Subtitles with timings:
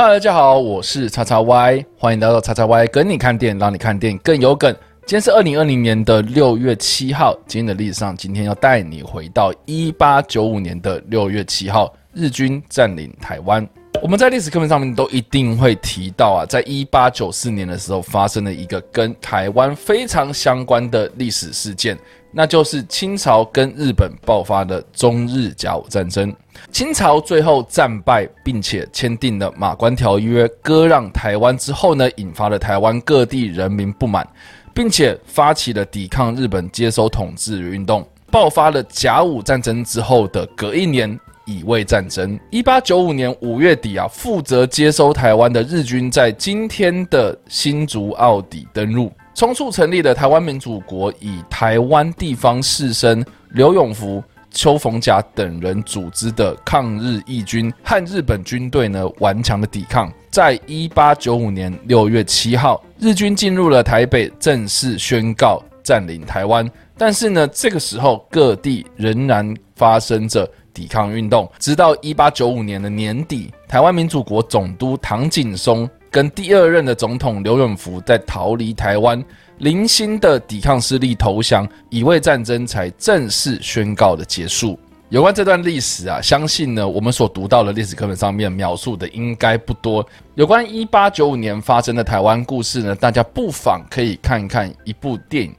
[0.00, 4.74] 哈喽，大家好，我是叉叉 Y，欢迎来到叉叉 Y 跟你看电影，让你看电影更有梗。
[5.04, 13.68] 今天是二零二零年的六月七号，今天的历史上，今天要带你回到一八九五年的六月七号，日军占领台湾。
[14.00, 21.94] 我们在历史课本上面都一定会提到啊，在一八九四年的时候，发生了一个跟台湾非常相关的历史事件。
[22.32, 26.34] 那就是清朝跟日本爆发的中日甲午战争。
[26.70, 34.26] 清朝最后战败，并且签订了马关条约，割让台湾之后呢，引发了台湾各地人民不满，
[34.74, 38.06] 并且发起了抵抗日本接收统治运动。
[38.30, 42.38] 爆发了甲午战争之后的隔一年，乙未战争。
[42.50, 49.10] 一八九五年五月底啊，负责接收台湾的日军在今天的新竹澳底登陆。
[49.40, 60.12] 匆促成立的台湾民主国，以台湾地方士绅刘永福、邱逢甲等人组织的抗日义军，和日本军队呢顽强的抵抗。
[60.30, 66.70] 在一八九五年六月七号，日军进入了台北，正式宣告占领台湾。
[66.98, 75.88] 但是呢，这个时候各地仍然发生着抵抗运动，直到一八九五年的年底，台湾民主国总督唐景崧。
[76.10, 79.24] 跟第二任的总统刘永福在逃离台湾，
[79.58, 84.76] 零星的抵抗势力投降，乙未战争才正式宣告的结束。
[85.08, 90.04] 有关这段历史啊，相信呢我们所读到的历史课本上面描述的应该不多。
[90.34, 95.54] 有关一八九五年发生的台湾故事呢，大家不妨可以看一看一部电影，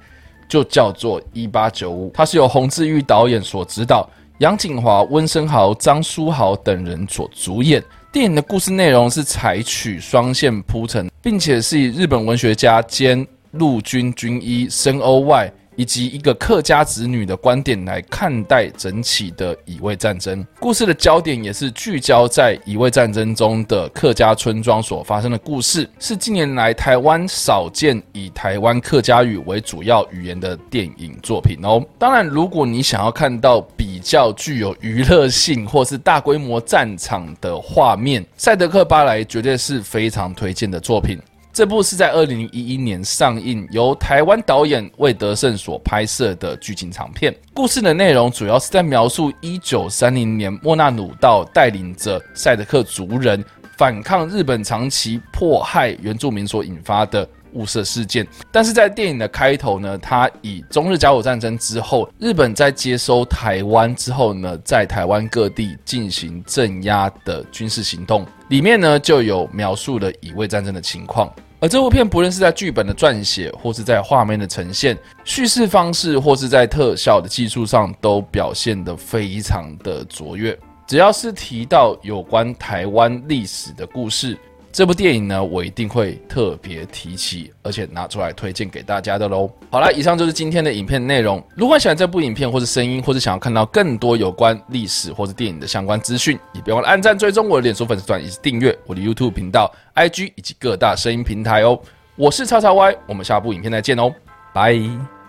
[0.50, 7.82] 就叫做《一八九五》，它是由洪志玉导演所指导，杨景华、温升豪、张书豪等人所主演。
[8.12, 15.50] 电影的故事内容是采取双线铺陈，并且是以日本文学家兼陆军军医森鸥外。
[15.78, 31.82] 以及一个客家子女的观点来看待整起的乙未战争，故事的焦点也是聚焦在乙未战争中的客家村庄所发生的故事，是近年来台湾少见以台湾客家语为主要语言的电影作品哦。
[31.98, 33.62] 当然，如果你想要看到
[34.02, 41.18] 较具有娱乐性或是大规模战场的画面，《赛德克·巴莱》绝对是非常推荐的作品。
[41.54, 47.36] 这部是在二零一一年上映，由台湾导演魏德圣所拍摄的剧情长片。
[47.54, 53.44] 故事的内容主要是在描述一九三零年莫纳鲁道带领着赛德克族人
[53.78, 71.32] 反抗日本长期迫害原住民所引发的雾社事件，但是在电影的开头呢，他以中日甲午战争之后，日本在接收台湾之后呢，在台湾各地进行镇压的军事行动，里面呢就有描述了乙未战争的情况。
[71.60, 80.58] 而这部片不论是在剧本的撰写，或是在画面的呈现、叙事方式，或是在特效的技术上，都表现得非常的卓越。
[80.88, 84.36] 只要是提到有关台湾历史的故事，
[84.72, 89.52] 这部电影呢，我一定会特别提起，而且拿出来推荐给大家的喽。
[89.70, 91.44] 好了，以上就是今天的影片内容。
[91.56, 101.78] 如果喜欢这部影片，或是声音，或是想要看到更多有关历史或者电影的相关资讯，也别忘了按赞、追踪我的脸书粉丝团，以及订阅我的 YouTube 频道、IG 以及各大声音平台哦。
[102.16, 104.14] 我是叉叉 Y，我们下部影片再见哦，
[104.54, 105.21] 拜。